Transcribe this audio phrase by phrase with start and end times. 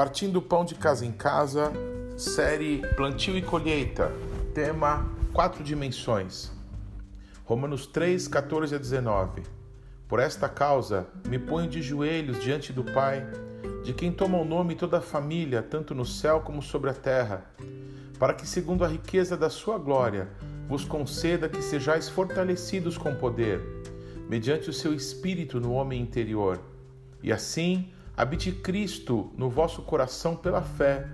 [0.00, 1.70] Partindo Pão de Casa em Casa,
[2.16, 4.10] série Plantio e Colheita,
[4.54, 6.50] tema Quatro Dimensões.
[7.44, 9.42] Romanos 3, 14 a 19.
[10.08, 13.26] Por esta causa, me ponho de joelhos diante do Pai,
[13.84, 17.44] de quem toma o nome toda a família, tanto no céu como sobre a terra,
[18.18, 20.30] para que, segundo a riqueza da sua glória,
[20.66, 23.60] vos conceda que sejais fortalecidos com poder,
[24.30, 26.58] mediante o seu espírito no homem interior,
[27.22, 31.08] e assim habite Cristo no vosso coração pela fé,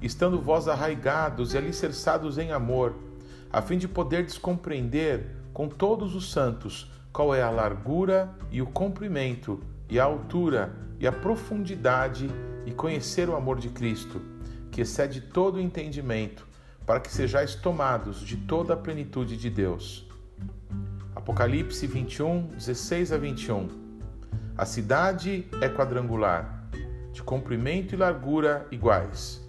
[0.00, 2.94] estando vós arraigados e alicerçados em amor,
[3.52, 8.66] a fim de poderdes compreender com todos os santos qual é a largura e o
[8.66, 12.30] comprimento, e a altura e a profundidade,
[12.64, 14.22] e conhecer o amor de Cristo,
[14.72, 16.46] que excede todo o entendimento,
[16.86, 20.08] para que sejais tomados de toda a plenitude de Deus.
[21.14, 23.86] Apocalipse 21, 16 a 21
[24.58, 26.55] a cidade é quadrangular,
[27.16, 29.42] de comprimento e largura iguais,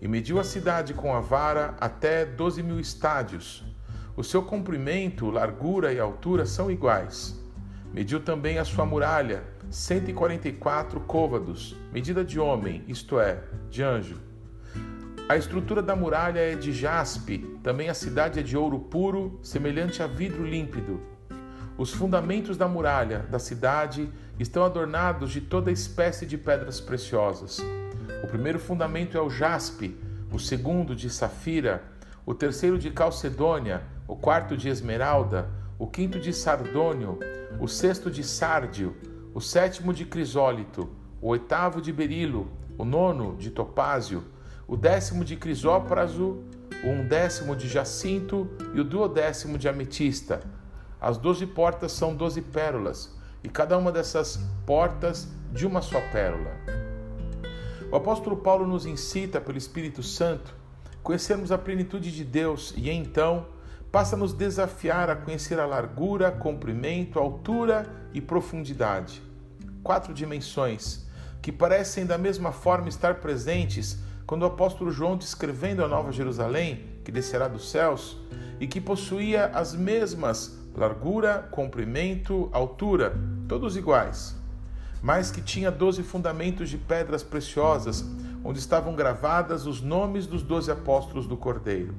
[0.00, 3.64] e mediu a cidade com a vara até doze mil estádios.
[4.16, 7.36] O seu comprimento, largura e altura são iguais.
[7.92, 13.18] Mediu também a sua muralha, cento e quarenta e quatro côvados, medida de homem, isto
[13.18, 14.20] é, de anjo.
[15.28, 20.04] A estrutura da muralha é de jaspe, também a cidade é de ouro puro, semelhante
[20.04, 21.02] a vidro límpido.
[21.78, 27.60] Os fundamentos da muralha da cidade estão adornados de toda espécie de pedras preciosas.
[28.20, 29.96] O primeiro fundamento é o jaspe,
[30.32, 31.84] o segundo de safira,
[32.26, 35.48] o terceiro de calcedônia, o quarto de esmeralda,
[35.78, 37.16] o quinto de sardônio,
[37.60, 38.96] o sexto de sárdio,
[39.32, 40.90] o sétimo de crisólito,
[41.22, 44.24] o oitavo de berilo, o nono de topázio,
[44.66, 46.42] o décimo de crisópraso,
[46.82, 50.42] o undécimo de jacinto e o duodécimo de ametista
[51.00, 56.50] as doze portas são doze pérolas, e cada uma dessas portas de uma só pérola.
[57.90, 60.54] O apóstolo Paulo nos incita pelo Espírito Santo
[61.02, 63.46] conhecermos a plenitude de Deus e então
[63.90, 69.22] passa a nos desafiar a conhecer a largura, comprimento, altura e profundidade.
[69.82, 71.06] Quatro dimensões
[71.40, 76.84] que parecem da mesma forma estar presentes quando o apóstolo João, descrevendo a Nova Jerusalém,
[77.02, 78.18] que descerá dos céus,
[78.60, 83.14] e que possuía as mesmas largura, comprimento, altura,
[83.48, 84.36] todos iguais,
[85.02, 88.04] mas que tinha doze fundamentos de pedras preciosas,
[88.44, 91.94] onde estavam gravadas os nomes dos doze apóstolos do Cordeiro.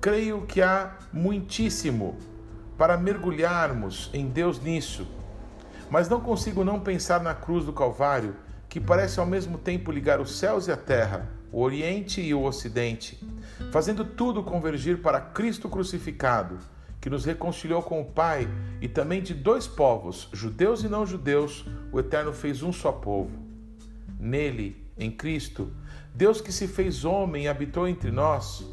[0.00, 2.18] Creio que há muitíssimo
[2.76, 5.06] para mergulharmos em Deus nisso,
[5.90, 8.36] mas não consigo não pensar na cruz do Calvário,
[8.68, 12.42] que parece ao mesmo tempo ligar os céus e a terra, o Oriente e o
[12.42, 13.18] Ocidente,
[13.70, 16.58] fazendo tudo convergir para Cristo crucificado
[17.04, 18.48] que nos reconciliou com o Pai,
[18.80, 23.30] e também de dois povos, judeus e não judeus, o Eterno fez um só povo.
[24.18, 25.70] Nele, em Cristo,
[26.14, 28.66] Deus que se fez homem e habitou entre nós,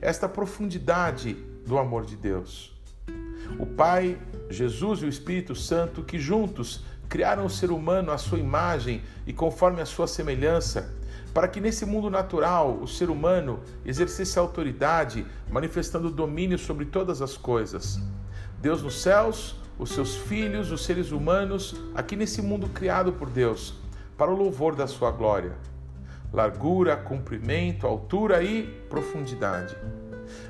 [0.00, 2.76] esta profundidade do amor de Deus.
[3.56, 8.40] O Pai, Jesus e o Espírito Santo, que juntos criaram o ser humano à sua
[8.40, 10.92] imagem e conforme a sua semelhança,
[11.32, 17.36] para que nesse mundo natural o ser humano exercesse autoridade, manifestando domínio sobre todas as
[17.36, 18.00] coisas.
[18.60, 23.74] Deus nos céus, os seus filhos, os seres humanos, aqui nesse mundo criado por Deus,
[24.16, 25.52] para o louvor da sua glória.
[26.32, 29.76] Largura, comprimento, altura e profundidade.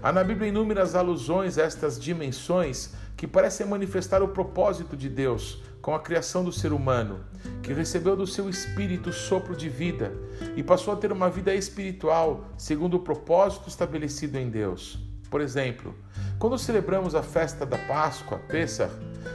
[0.02, 5.62] Há na Bíblia inúmeras alusões a estas dimensões que parecem manifestar o propósito de Deus
[5.80, 7.20] com a criação do ser humano,
[7.62, 10.12] que recebeu do seu espírito sopro de vida
[10.56, 14.99] e passou a ter uma vida espiritual segundo o propósito estabelecido em Deus.
[15.31, 15.95] Por exemplo,
[16.39, 18.91] quando celebramos a festa da Páscoa, Pessah,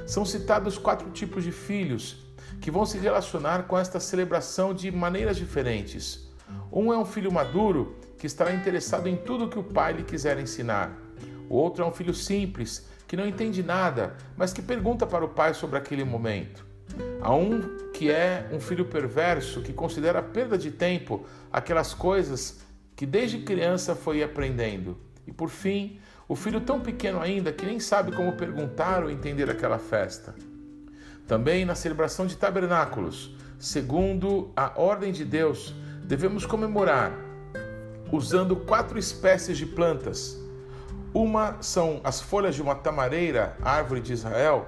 [0.06, 2.18] são citados quatro tipos de filhos
[2.60, 6.30] que vão se relacionar com esta celebração de maneiras diferentes.
[6.72, 10.40] Um é um filho maduro que estará interessado em tudo que o pai lhe quiser
[10.40, 10.92] ensinar.
[11.50, 15.30] O outro é um filho simples que não entende nada, mas que pergunta para o
[15.30, 16.66] pai sobre aquele momento.
[17.22, 17.62] Há um
[17.96, 22.60] que é um filho perverso que considera perda de tempo aquelas coisas
[22.94, 24.98] que desde criança foi aprendendo.
[25.26, 25.98] E por fim,
[26.28, 30.36] o filho tão pequeno ainda que nem sabe como perguntar ou entender aquela festa.
[31.26, 37.14] Também na celebração de tabernáculos, segundo a ordem de Deus, devemos comemorar
[38.12, 40.38] usando quatro espécies de plantas
[41.16, 44.68] uma são as folhas de uma tamareira, árvore de Israel,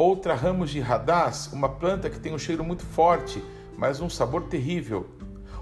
[0.00, 3.42] outra ramos de radás, uma planta que tem um cheiro muito forte,
[3.76, 5.08] mas um sabor terrível.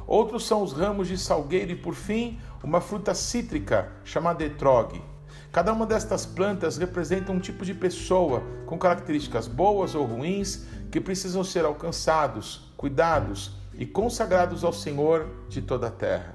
[0.07, 5.03] Outros são os ramos de salgueiro e, por fim, uma fruta cítrica chamada etrog.
[5.51, 11.01] Cada uma destas plantas representa um tipo de pessoa com características boas ou ruins que
[11.01, 16.35] precisam ser alcançados, cuidados e consagrados ao Senhor de toda a terra.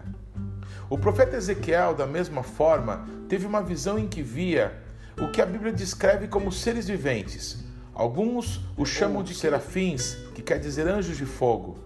[0.89, 4.81] O profeta Ezequiel, da mesma forma, teve uma visão em que via
[5.19, 7.61] o que a Bíblia descreve como seres viventes.
[7.93, 11.77] Alguns os chamam de serafins, que quer dizer anjos de fogo.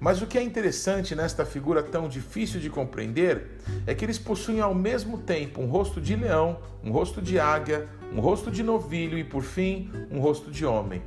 [0.00, 4.60] Mas o que é interessante nesta figura tão difícil de compreender é que eles possuem
[4.60, 9.18] ao mesmo tempo um rosto de leão, um rosto de águia, um rosto de novilho
[9.18, 11.02] e, por fim, um rosto de homem.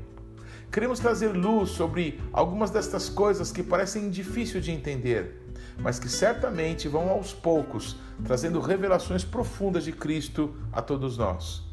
[0.71, 5.41] Queremos trazer luz sobre algumas destas coisas que parecem difíceis de entender,
[5.79, 11.63] mas que certamente vão aos poucos trazendo revelações profundas de Cristo a todos nós.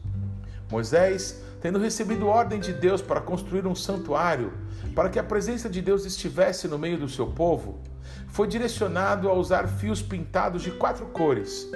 [0.70, 4.52] Moisés, tendo recebido ordem de Deus para construir um santuário,
[4.94, 7.80] para que a presença de Deus estivesse no meio do seu povo,
[8.28, 11.68] foi direcionado a usar fios pintados de quatro cores.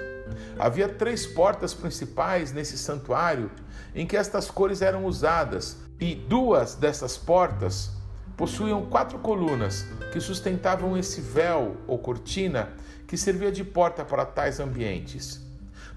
[0.59, 3.51] Havia três portas principais nesse santuário
[3.95, 7.91] em que estas cores eram usadas, e duas dessas portas
[8.37, 12.73] possuíam quatro colunas que sustentavam esse véu ou cortina
[13.07, 15.44] que servia de porta para tais ambientes.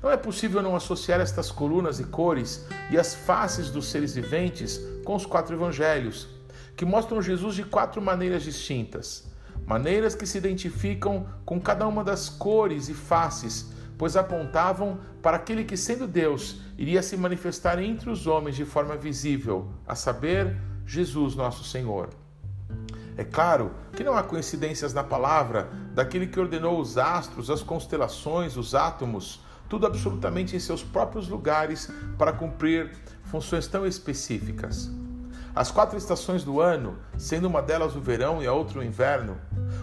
[0.01, 4.79] Não é possível não associar estas colunas e cores e as faces dos seres viventes
[5.03, 6.27] com os quatro evangelhos,
[6.75, 9.25] que mostram Jesus de quatro maneiras distintas.
[9.65, 15.63] Maneiras que se identificam com cada uma das cores e faces, pois apontavam para aquele
[15.63, 20.55] que, sendo Deus, iria se manifestar entre os homens de forma visível, a saber,
[20.85, 22.09] Jesus, nosso Senhor.
[23.17, 28.55] É claro que não há coincidências na palavra daquele que ordenou os astros, as constelações,
[28.55, 32.91] os átomos, tudo absolutamente em seus próprios lugares para cumprir
[33.23, 34.89] funções tão específicas.
[35.55, 39.37] As quatro estações do ano, sendo uma delas o verão e a outra o inverno,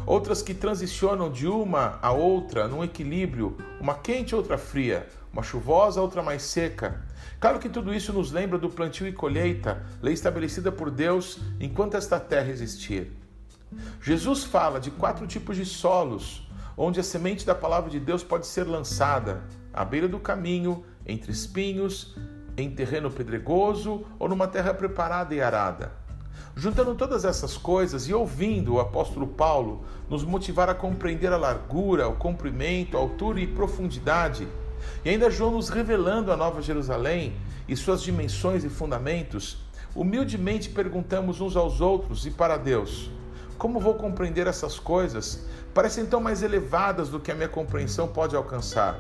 [0.07, 6.01] outras que transicionam de uma a outra num equilíbrio, uma quente outra fria, uma chuvosa,
[6.01, 7.03] outra mais seca.
[7.41, 11.97] Claro que tudo isso nos lembra do plantio e colheita, lei estabelecida por Deus enquanto
[11.97, 13.11] esta terra existir.
[14.01, 16.44] Jesus fala de quatro tipos de solos,
[16.77, 19.43] onde a semente da palavra de Deus pode ser lançada:
[19.73, 22.17] à beira do caminho, entre espinhos,
[22.57, 25.93] em terreno pedregoso ou numa terra preparada e arada.
[26.57, 32.09] Juntando todas essas coisas e ouvindo o apóstolo Paulo nos motivar a compreender a largura,
[32.09, 34.47] o comprimento, a altura e profundidade,
[35.05, 37.35] e ainda João nos revelando a Nova Jerusalém
[37.67, 39.59] e suas dimensões e fundamentos,
[39.95, 43.11] humildemente perguntamos uns aos outros e para Deus:
[43.59, 45.45] como vou compreender essas coisas?
[45.73, 48.99] Parecem tão mais elevadas do que a minha compreensão pode alcançar.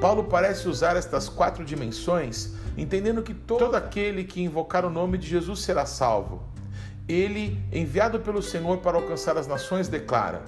[0.00, 5.26] Paulo parece usar estas quatro dimensões, entendendo que todo aquele que invocar o nome de
[5.26, 6.42] Jesus será salvo.
[7.08, 10.42] Ele, enviado pelo Senhor para alcançar as nações, declara,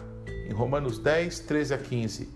[0.49, 2.29] em Romanos 10, 13 a 15: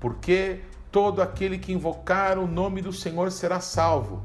[0.00, 0.60] Porque
[0.90, 4.22] todo aquele que invocar o nome do Senhor será salvo.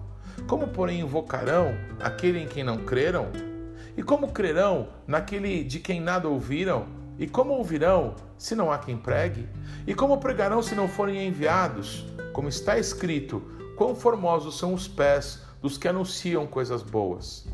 [0.48, 3.53] Como, porém, invocarão aquele em quem não creram?
[3.96, 6.86] E como crerão naquele de quem nada ouviram?
[7.20, 9.48] E como ouvirão se não há quem pregue?
[9.86, 12.06] E como pregarão se não forem enviados?
[12.34, 13.42] Como está escrito:
[13.78, 17.48] Quão formosos são os pés dos que anunciam coisas boas.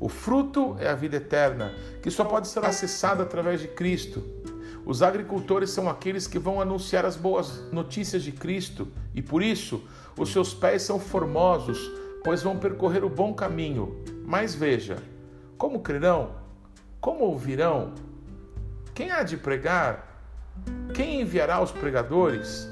[0.00, 4.22] O fruto é a vida eterna, que só pode ser acessada através de Cristo.
[4.86, 9.84] Os agricultores são aqueles que vão anunciar as boas notícias de Cristo, e por isso
[10.18, 11.78] os seus pés são formosos,
[12.24, 14.02] pois vão percorrer o bom caminho.
[14.24, 14.96] Mas veja,
[15.62, 16.30] como crerão?
[17.00, 17.92] Como ouvirão?
[18.92, 20.20] Quem há de pregar?
[20.92, 22.68] Quem enviará os pregadores?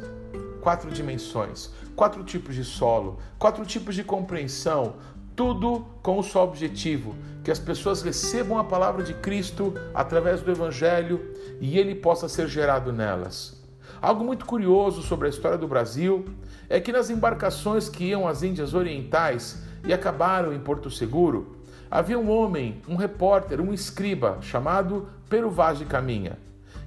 [0.61, 4.97] Quatro dimensões, quatro tipos de solo, quatro tipos de compreensão,
[5.37, 10.51] tudo com o só objetivo: que as pessoas recebam a palavra de Cristo através do
[10.51, 13.63] Evangelho e ele possa ser gerado nelas.
[14.03, 16.25] Algo muito curioso sobre a história do Brasil
[16.69, 21.60] é que nas embarcações que iam às Índias Orientais e acabaram em Porto Seguro,
[21.91, 26.39] Havia um homem, um repórter, um escriba chamado Pero Vaz de Caminha,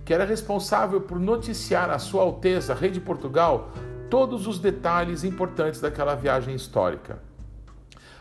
[0.05, 3.71] que era responsável por noticiar a Sua Alteza, Rei de Portugal,
[4.09, 7.19] todos os detalhes importantes daquela viagem histórica.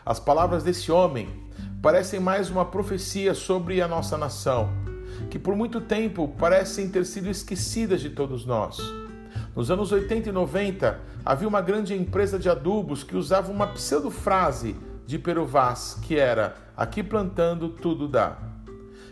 [0.04, 1.28] As palavras desse homem
[1.80, 4.70] parecem mais uma profecia sobre a nossa nação,
[5.30, 8.78] que por muito tempo parecem ter sido esquecidas de todos nós.
[9.54, 14.74] Nos anos 80 e 90, havia uma grande empresa de adubos que usava uma pseudo-frase
[15.12, 18.38] de Peruvás, que era aqui plantando tudo dá,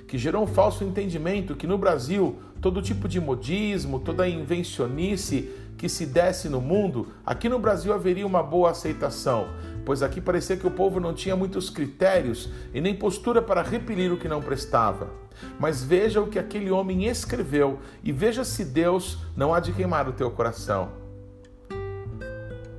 [0.08, 5.90] que gerou um falso entendimento que no Brasil todo tipo de modismo, toda invencionice que
[5.90, 9.48] se desse no mundo, aqui no Brasil haveria uma boa aceitação,
[9.84, 14.10] pois aqui parecia que o povo não tinha muitos critérios e nem postura para repelir
[14.10, 15.10] o que não prestava.
[15.58, 20.08] Mas veja o que aquele homem escreveu e veja se Deus não há de queimar
[20.08, 20.92] o teu coração.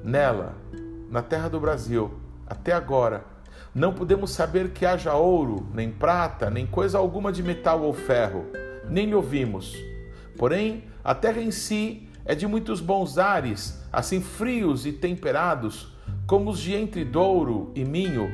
[0.03, 0.55] Nela,
[1.07, 2.20] na terra do Brasil,
[2.51, 3.23] até agora,
[3.73, 8.45] não podemos saber que haja ouro, nem prata, nem coisa alguma de metal ou ferro,
[8.89, 9.73] nem ouvimos.
[10.37, 15.95] Porém, a terra em si é de muitos bons ares, assim frios e temperados,
[16.27, 18.29] como os de entre Douro e Minho,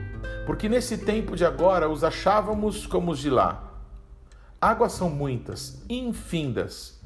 [0.47, 3.71] porque nesse tempo de agora os achávamos como os de lá.
[4.59, 6.99] Águas são muitas, infindas.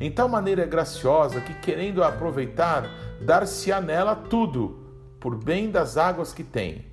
[0.00, 4.87] Em tal maneira é graciosa que, querendo aproveitar, dar-se-á nela tudo,
[5.20, 6.86] por bem das águas que tem.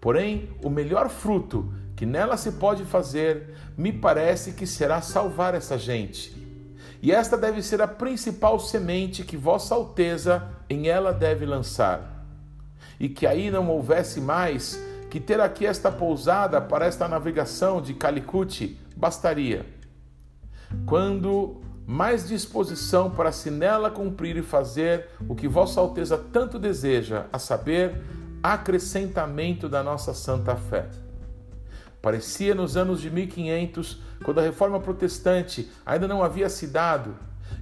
[0.00, 5.78] Porém, o melhor fruto que nela se pode fazer, me parece que será salvar essa
[5.78, 6.36] gente.
[7.02, 12.26] E esta deve ser a principal semente que Vossa Alteza em ela deve lançar.
[13.00, 17.94] E que aí não houvesse mais que ter aqui esta pousada para esta navegação de
[17.94, 19.64] Calicut bastaria.
[20.84, 27.26] Quando mais disposição para se nela cumprir e fazer o que Vossa Alteza tanto deseja,
[27.32, 28.02] a saber,
[28.42, 30.88] acrescentamento da nossa santa fé.
[32.02, 37.14] Parecia nos anos de 1500, quando a reforma protestante ainda não havia se dado,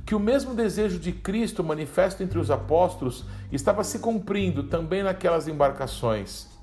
[0.07, 5.49] que o mesmo desejo de Cristo manifesto entre os apóstolos estava se cumprindo também naquelas
[5.49, 6.55] embarcações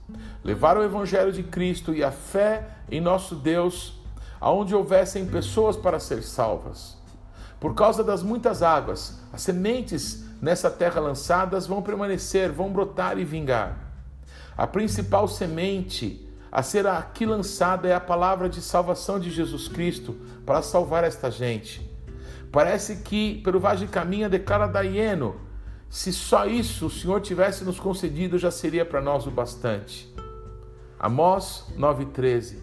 [0.44, 4.00] levar o Evangelho de Cristo e a fé em nosso Deus
[4.39, 6.98] aonde houvessem pessoas para ser salvas.
[7.62, 13.24] Por causa das muitas águas, as sementes nessa terra lançadas vão permanecer, vão brotar e
[13.24, 13.77] vingar.
[14.58, 20.18] A principal semente a ser aqui lançada é a palavra de salvação de Jesus Cristo
[20.44, 21.88] para salvar esta gente.
[22.51, 25.36] Parece que pelo Vagem Caminha declara Daieno,
[25.88, 30.12] se só isso o Senhor tivesse nos concedido já seria para nós o bastante.
[31.00, 32.58] Amós 9,13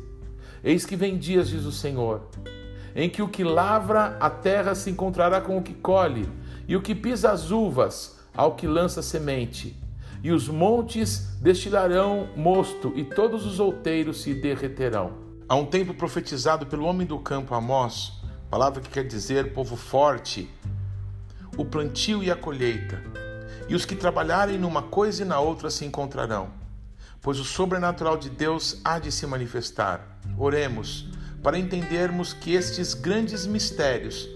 [0.64, 2.22] Eis que vem dias, diz o Senhor,
[2.98, 6.28] em que o que lavra a terra se encontrará com o que colhe,
[6.66, 9.80] e o que pisa as uvas ao que lança semente.
[10.20, 15.12] E os montes destilarão mosto, e todos os outeiros se derreterão.
[15.48, 18.14] Há um tempo profetizado pelo homem do campo Amós,
[18.50, 20.50] palavra que quer dizer povo forte,
[21.56, 23.00] o plantio e a colheita.
[23.68, 26.58] E os que trabalharem numa coisa e na outra se encontrarão
[27.20, 30.18] pois o sobrenatural de Deus há de se manifestar.
[30.38, 31.08] Oremos
[31.42, 34.28] para entendermos que estes grandes mistérios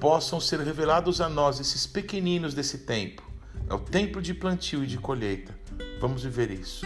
[0.00, 3.22] possam ser revelados a nós, esses pequeninos desse tempo.
[3.68, 5.54] É o tempo de plantio e de colheita.
[6.00, 6.84] Vamos viver isso.